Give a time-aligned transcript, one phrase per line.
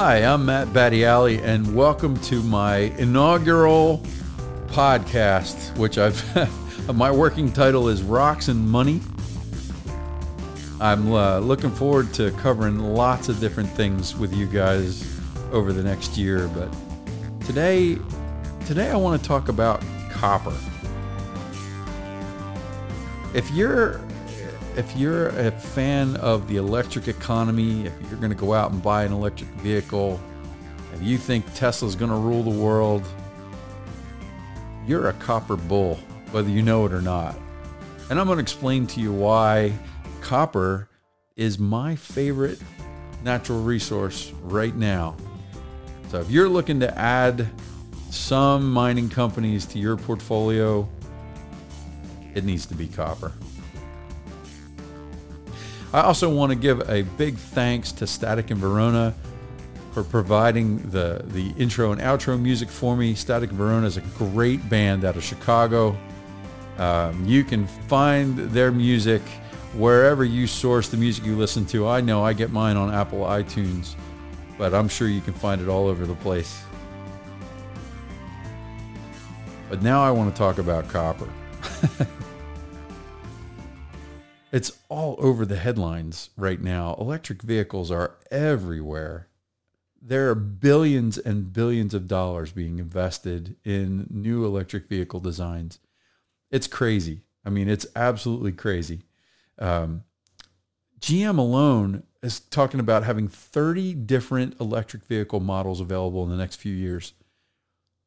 [0.00, 4.00] Hi, I'm Matt Badiali, and welcome to my inaugural
[4.68, 6.22] podcast, which I've
[6.94, 9.00] my working title is Rocks and Money.
[10.80, 15.04] I'm uh, looking forward to covering lots of different things with you guys
[15.50, 16.72] over the next year, but
[17.44, 17.98] today,
[18.66, 20.56] today I want to talk about copper.
[23.34, 24.00] If you're
[24.78, 28.80] if you're a fan of the electric economy, if you're going to go out and
[28.80, 30.20] buy an electric vehicle,
[30.94, 33.04] if you think Tesla's going to rule the world,
[34.86, 35.96] you're a copper bull,
[36.30, 37.36] whether you know it or not.
[38.08, 39.72] And I'm going to explain to you why
[40.20, 40.88] copper
[41.34, 42.60] is my favorite
[43.24, 45.16] natural resource right now.
[46.08, 47.48] So if you're looking to add
[48.10, 50.88] some mining companies to your portfolio,
[52.36, 53.32] it needs to be copper.
[55.92, 59.14] I also want to give a big thanks to Static in Verona
[59.92, 63.14] for providing the, the intro and outro music for me.
[63.14, 65.96] Static in Verona is a great band out of Chicago.
[66.76, 69.22] Um, you can find their music
[69.74, 71.88] wherever you source the music you listen to.
[71.88, 73.94] I know I get mine on Apple iTunes,
[74.58, 76.62] but I'm sure you can find it all over the place.
[79.70, 81.28] But now I want to talk about copper.
[84.52, 86.96] it's all over the headlines right now.
[86.98, 89.28] Electric vehicles are everywhere.
[90.00, 95.78] There are billions and billions of dollars being invested in new electric vehicle designs.
[96.50, 97.22] It's crazy.
[97.44, 99.02] I mean, it's absolutely crazy.
[99.58, 100.04] Um,
[101.00, 106.56] GM alone is talking about having 30 different electric vehicle models available in the next
[106.56, 107.12] few years.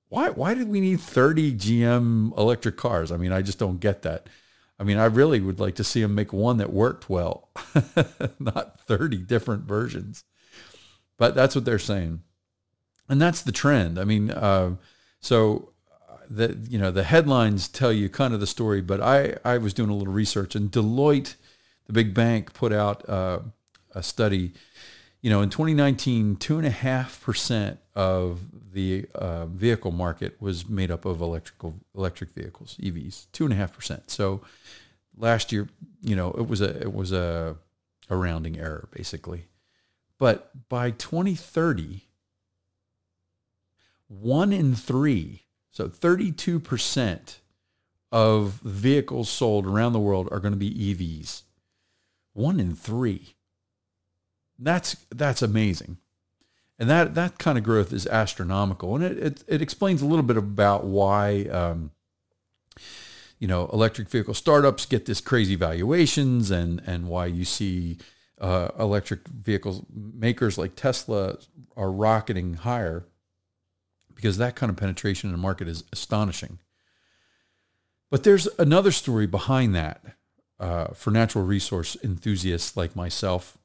[0.10, 3.12] Why, why did we need 30 GM electric cars?
[3.12, 4.28] I mean, I just don't get that.
[4.80, 7.50] I mean, I really would like to see them make one that worked well,
[8.40, 10.24] not 30 different versions.
[11.18, 12.22] But that's what they're saying.
[13.08, 14.00] And that's the trend.
[14.00, 14.76] I mean, uh,
[15.20, 15.72] so
[16.32, 19.74] the you know the headlines tell you kind of the story, but I I was
[19.74, 21.36] doing a little research and Deloitte,
[21.88, 23.40] the big bank, put out uh,
[23.94, 24.54] a study.
[25.22, 28.40] You know, in 2019, two and a half percent of
[28.74, 33.56] the uh, vehicle market was made up of electrical electric vehicles, EVs, two and a
[33.56, 34.10] half percent.
[34.10, 34.42] So
[35.16, 35.70] last year,
[36.02, 37.56] you know, it was a it was a
[38.10, 39.46] a rounding error basically.
[40.18, 42.02] But by 2030,
[44.08, 47.38] one in three so 32%
[48.12, 51.44] of vehicles sold around the world are going to be EVs.
[52.34, 53.36] One in three.
[54.62, 55.98] That's that's amazing.
[56.82, 58.96] And that, that kind of growth is astronomical.
[58.96, 61.92] And it, it, it explains a little bit about why, um,
[63.38, 68.00] you know, electric vehicle startups get this crazy valuations and, and why you see
[68.40, 71.38] uh, electric vehicles makers like Tesla
[71.78, 73.06] are rocketing higher
[74.16, 76.58] because that kind of penetration in the market is astonishing.
[78.10, 80.04] But there's another story behind that
[80.60, 83.60] uh, for natural resource enthusiasts like myself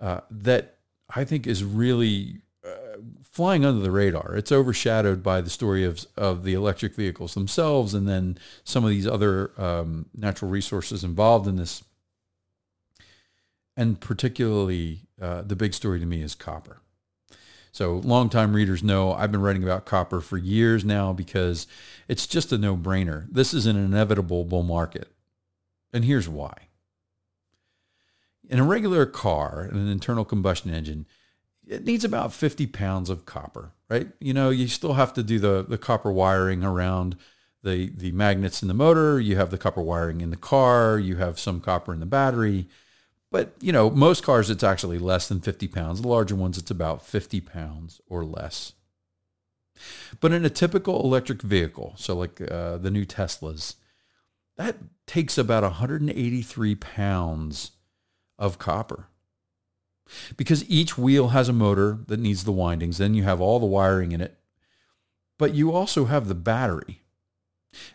[0.00, 0.76] uh, that
[1.14, 4.34] I think is really uh, flying under the radar.
[4.36, 8.90] It's overshadowed by the story of, of the electric vehicles themselves and then some of
[8.90, 11.82] these other um, natural resources involved in this.
[13.76, 16.80] And particularly, uh, the big story to me is copper.
[17.70, 21.66] So longtime readers know I've been writing about copper for years now because
[22.08, 23.26] it's just a no-brainer.
[23.30, 25.12] This is an inevitable bull market.
[25.92, 26.67] And here's why.
[28.48, 31.06] In a regular car, an internal combustion engine,
[31.66, 34.08] it needs about 50 pounds of copper, right?
[34.20, 37.16] You know, you still have to do the, the copper wiring around
[37.62, 39.20] the, the magnets in the motor.
[39.20, 40.98] You have the copper wiring in the car.
[40.98, 42.68] You have some copper in the battery.
[43.30, 46.00] But, you know, most cars, it's actually less than 50 pounds.
[46.00, 48.72] The larger ones, it's about 50 pounds or less.
[50.20, 53.74] But in a typical electric vehicle, so like uh, the new Teslas,
[54.56, 57.72] that takes about 183 pounds
[58.38, 59.08] of copper.
[60.36, 62.98] Because each wheel has a motor that needs the windings.
[62.98, 64.38] Then you have all the wiring in it.
[65.38, 67.02] But you also have the battery.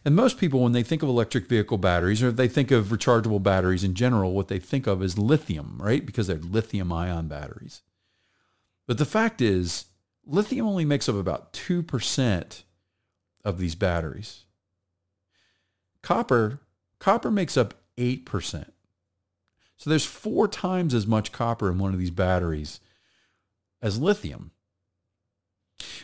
[0.06, 3.42] And most people, when they think of electric vehicle batteries or they think of rechargeable
[3.42, 6.06] batteries in general, what they think of is lithium, right?
[6.06, 7.82] Because they're lithium ion batteries.
[8.88, 9.86] But the fact is,
[10.26, 12.64] lithium only makes up about 2%
[13.44, 14.44] of these batteries.
[16.02, 16.60] Copper,
[17.00, 18.66] copper makes up 8%.
[19.84, 22.80] So there's four times as much copper in one of these batteries
[23.82, 24.52] as lithium.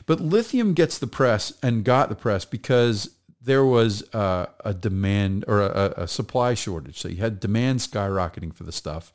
[0.06, 5.62] But lithium gets the press and got the press because there was a demand or
[5.62, 7.00] a, a, supply shortage.
[7.00, 9.14] So you had demand skyrocketing for the stuff,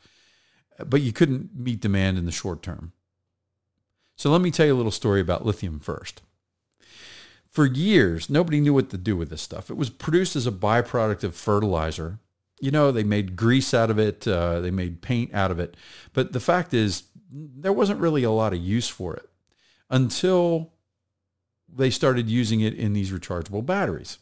[0.78, 2.94] but you couldn't meet demand in the short term.
[4.16, 6.22] So let me tell you a little story about lithium first.
[7.50, 9.68] For years, nobody knew what to do with this stuff.
[9.68, 12.18] It was produced as a byproduct of fertilizer.
[12.60, 15.76] You know, they made grease out of it, uh, they made paint out of it.
[16.12, 19.28] But the fact is, there wasn't really a lot of use for it
[19.90, 20.72] until
[21.68, 24.18] they started using it in these rechargeable batteries.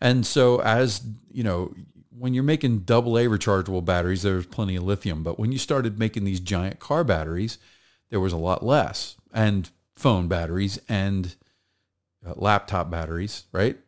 [0.00, 1.72] And so as, you know,
[2.10, 5.22] when you're making double A rechargeable batteries, there's plenty of lithium.
[5.22, 7.58] But when you started making these giant car batteries,
[8.10, 9.16] there was a lot less.
[9.32, 11.36] And phone batteries and
[12.26, 13.78] uh, laptop batteries, right?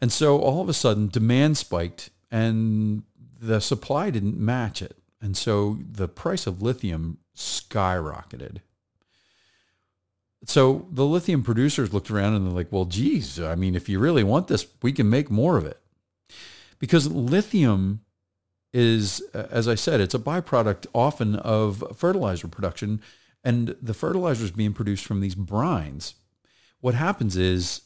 [0.00, 3.04] And so all of a sudden demand spiked and
[3.40, 4.96] the supply didn't match it.
[5.20, 8.58] And so the price of lithium skyrocketed.
[10.46, 13.98] So the lithium producers looked around and they're like, well, geez, I mean, if you
[13.98, 15.80] really want this, we can make more of it.
[16.78, 18.00] Because lithium
[18.72, 23.00] is, as I said, it's a byproduct often of fertilizer production.
[23.42, 26.14] And the fertilizer is being produced from these brines
[26.84, 27.80] what happens is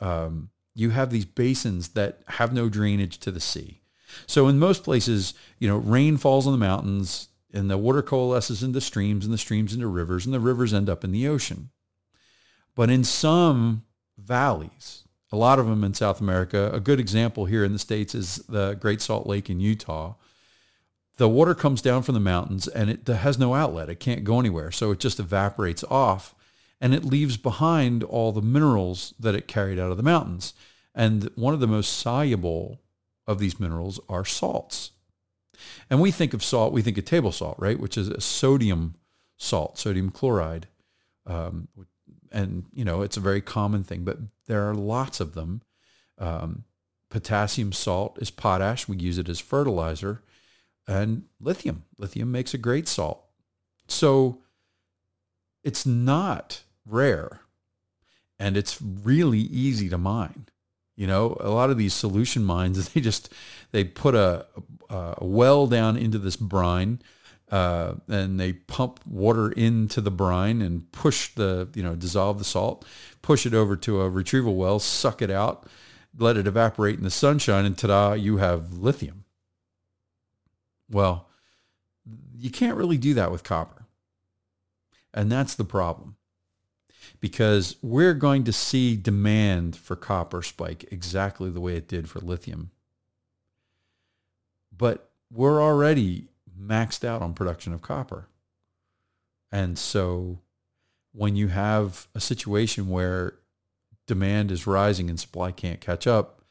[0.00, 3.80] um, you have these basins that have no drainage to the sea.
[4.26, 8.62] So in most places, you know, rain falls on the mountains and the water coalesces
[8.62, 11.70] into streams and the streams into rivers and the rivers end up in the ocean.
[12.76, 13.84] But in some
[14.16, 15.02] valleys,
[15.32, 18.36] a lot of them in South America, a good example here in the States is
[18.48, 20.14] the Great Salt Lake in Utah.
[21.16, 23.90] The water comes down from the mountains and it has no outlet.
[23.90, 24.70] It can't go anywhere.
[24.70, 26.36] So it just evaporates off
[26.80, 30.54] and it leaves behind all the minerals that it carried out of the mountains.
[30.94, 32.80] And one of the most soluble
[33.26, 34.92] of these minerals are salts.
[35.90, 37.78] And we think of salt, we think of table salt, right?
[37.78, 38.94] Which is a sodium
[39.36, 40.68] salt, sodium chloride.
[41.26, 41.68] Um,
[42.30, 45.62] and, you know, it's a very common thing, but there are lots of them.
[46.18, 46.64] Um,
[47.10, 48.88] potassium salt is potash.
[48.88, 50.22] We use it as fertilizer.
[50.86, 51.84] And lithium.
[51.98, 53.24] Lithium makes a great salt.
[53.88, 54.42] So
[55.64, 57.40] it's not rare
[58.38, 60.46] and it's really easy to mine.
[60.96, 63.32] You know, a lot of these solution mines, they just,
[63.72, 64.46] they put a,
[64.88, 67.00] a well down into this brine
[67.50, 72.44] uh, and they pump water into the brine and push the, you know, dissolve the
[72.44, 72.84] salt,
[73.22, 75.66] push it over to a retrieval well, suck it out,
[76.18, 79.24] let it evaporate in the sunshine, and ta-da, you have lithium.
[80.90, 81.28] Well,
[82.36, 83.86] you can't really do that with copper.
[85.14, 86.17] And that's the problem
[87.20, 92.20] because we're going to see demand for copper spike exactly the way it did for
[92.20, 92.70] lithium.
[94.76, 96.28] But we're already
[96.58, 98.28] maxed out on production of copper.
[99.50, 100.40] And so
[101.12, 103.34] when you have a situation where
[104.06, 106.42] demand is rising and supply can't catch up,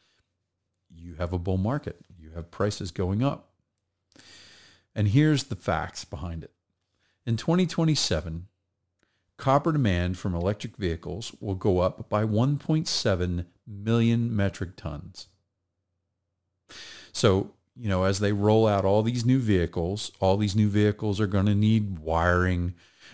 [0.89, 1.97] you have a bull market.
[2.19, 3.49] You have prices going up.
[4.95, 6.51] And here's the facts behind it.
[7.25, 8.47] In 2027,
[9.37, 15.27] copper demand from electric vehicles will go up by 1.7 million metric tons.
[17.11, 21.19] So, you know, as they roll out all these new vehicles, all these new vehicles
[21.21, 22.73] are going to need wiring.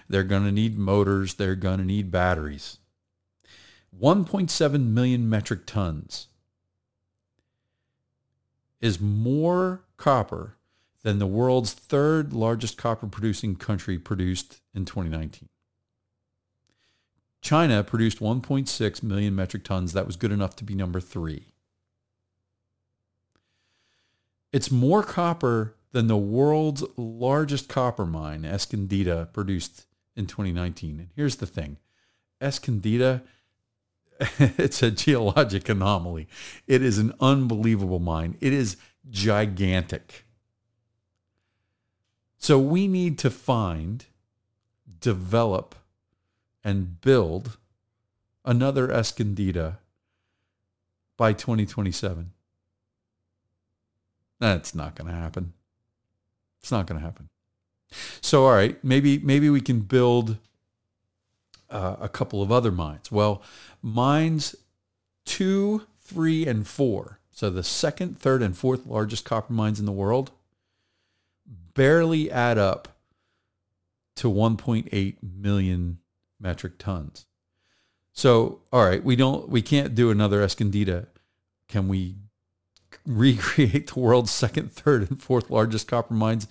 [0.09, 1.35] They're going to need motors.
[1.35, 2.77] They're going to need batteries.
[3.99, 6.27] 1.7 million metric tons
[8.81, 10.57] is more copper
[11.03, 15.47] than the world's third largest copper producing country produced in 2019.
[17.43, 19.91] China produced 1.6 million metric tons.
[19.91, 21.53] That was good enough to be number three.
[24.53, 29.85] It's more copper than the world's largest copper mine, Escondida, produced
[30.15, 30.99] in 2019.
[30.99, 31.77] And here's the thing.
[32.41, 33.23] Escondida,
[34.39, 36.29] it's a geologic anomaly.
[36.65, 38.37] It is an unbelievable mine.
[38.39, 38.77] It is
[39.09, 40.25] gigantic.
[42.37, 44.05] So we need to find,
[44.99, 45.75] develop,
[46.63, 47.57] and build
[48.45, 49.77] another Escondida
[51.17, 52.31] by 2027.
[54.39, 55.53] That's not going to happen.
[56.59, 57.29] It's not going to happen.
[58.21, 60.37] So, all right, maybe maybe we can build
[61.69, 63.11] uh, a couple of other mines.
[63.11, 63.43] Well,
[63.81, 64.55] mines
[65.25, 67.19] two, three, and four.
[67.31, 70.31] So the second, third, and fourth largest copper mines in the world
[71.73, 72.89] barely add up
[74.17, 75.97] to 1.8 million
[76.43, 77.25] metric tons.
[78.11, 81.07] So, all right, we don't, we can't do another Escondida.
[81.67, 82.17] Can we
[83.05, 86.47] recreate the world's second, third, and fourth largest copper mines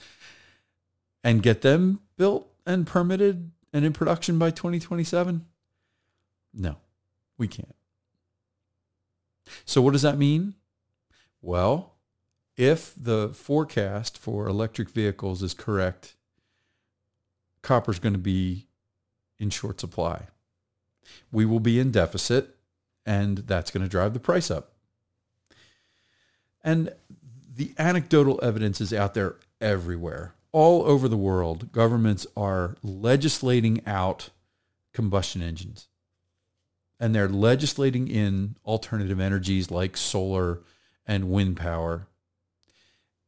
[1.22, 5.46] and get them built and permitted and in production by 2027?
[6.52, 6.76] No,
[7.38, 7.74] we can't.
[9.64, 10.54] So what does that mean?
[11.40, 11.94] Well,
[12.56, 16.16] if the forecast for electric vehicles is correct,
[17.62, 18.66] copper is going to be
[19.42, 20.28] in short supply.
[21.32, 22.56] We will be in deficit,
[23.04, 24.70] and that's going to drive the price up.
[26.62, 26.94] And
[27.54, 30.34] the anecdotal evidence is out there everywhere.
[30.52, 34.30] All over the world, governments are legislating out
[34.92, 35.88] combustion engines.
[37.00, 40.60] And they're legislating in alternative energies like solar
[41.04, 42.06] and wind power.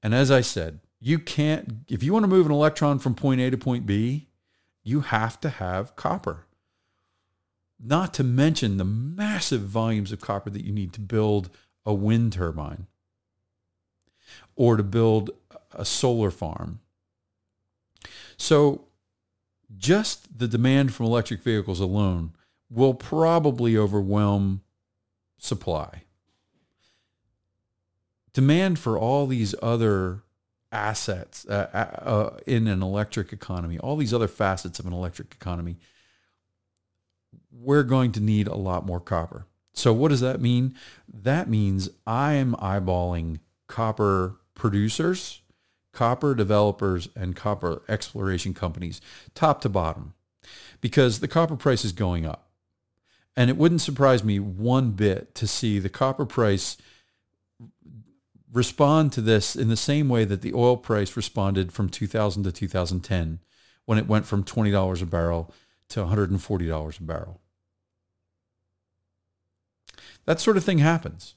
[0.01, 3.41] And as I said, you can't, if you want to move an electron from point
[3.41, 4.29] A to point B,
[4.85, 6.47] you have to have copper.
[7.83, 11.51] Not to mention the massive volumes of copper that you need to build
[11.85, 12.87] a wind turbine
[14.55, 15.31] or to build
[15.73, 16.81] a solar farm.
[18.37, 18.87] So
[19.77, 22.33] just the demand from electric vehicles alone
[22.71, 24.63] will probably overwhelm
[25.39, 26.03] supply.
[28.33, 30.24] Demand for all these other
[30.75, 35.33] assets uh, uh, uh, in an electric economy, all these other facets of an electric
[35.33, 35.79] economy,
[37.51, 39.47] we're going to need a lot more copper.
[39.73, 40.75] So what does that mean?
[41.09, 45.41] That means I am eyeballing copper producers,
[45.93, 49.01] copper developers, and copper exploration companies,
[49.35, 50.15] top to bottom,
[50.81, 52.51] because the copper price is going up.
[53.37, 56.77] And it wouldn't surprise me one bit to see the copper price
[58.55, 62.53] respond to this in the same way that the oil price responded from 2000 to
[62.53, 63.41] 2010
[63.85, 65.53] when it went from $20 a barrel
[65.89, 67.41] to $140 a barrel.
[70.25, 71.35] That sort of thing happens.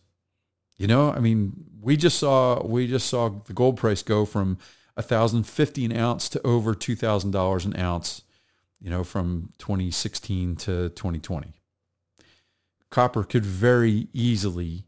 [0.78, 4.60] You know, I mean, we just saw we just saw the gold price go from
[4.96, 8.22] a thousand fifty an ounce to over two thousand dollars an ounce.
[8.80, 11.56] You know, from 2016 to 2020.
[12.92, 14.87] Copper could very easily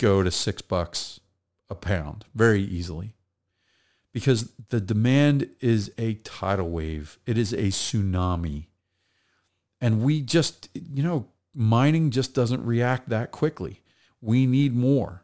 [0.00, 1.20] go to six bucks
[1.68, 3.14] a pound very easily
[4.12, 7.18] because the demand is a tidal wave.
[7.26, 8.66] It is a tsunami.
[9.80, 13.82] And we just, you know, mining just doesn't react that quickly.
[14.20, 15.22] We need more.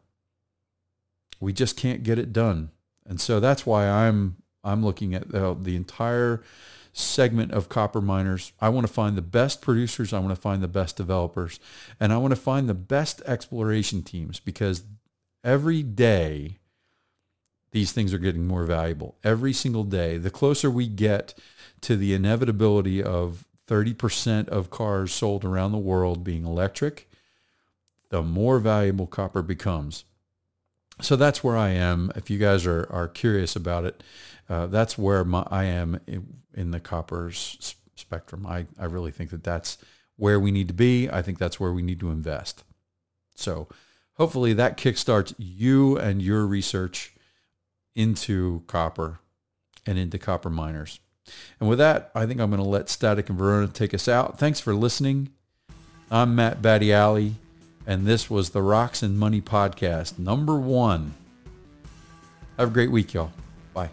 [1.40, 2.71] We just can't get it done.
[3.04, 6.42] And so that's why I'm I'm looking at the, the entire
[6.99, 8.53] segment of copper miners.
[8.59, 10.12] I want to find the best producers.
[10.12, 11.61] I want to find the best developers.
[12.00, 14.83] And I want to find the best exploration teams because
[15.45, 16.57] every day
[17.73, 19.17] these things are getting more valuable.
[19.23, 20.17] Every single day.
[20.17, 21.35] The closer we get
[21.83, 27.11] to the inevitability of 30% of cars sold around the world being electric,
[28.09, 30.05] the more valuable copper becomes.
[31.00, 32.11] So that's where I am.
[32.17, 34.03] If you guys are, are curious about it,
[34.49, 38.47] uh, that's where my, I am in, in the copper s- spectrum.
[38.47, 39.79] I, I really think that that's
[40.17, 41.11] where we need to be.
[41.11, 42.65] I think that's where we need to invest.
[43.35, 43.69] So
[44.15, 47.12] hopefully that kickstarts you and your research
[47.95, 49.19] into copper
[49.85, 51.00] and into copper miners.
[51.61, 54.38] And with that, I think I'm going to let Static in Verona take us out.
[54.38, 55.31] Thanks for listening.
[56.11, 57.35] I'm Matt Badiali,
[57.87, 61.14] and this was the Rocks and Money Podcast, number one.
[62.59, 63.33] Have a great week, y'all.
[63.75, 63.90] Bye.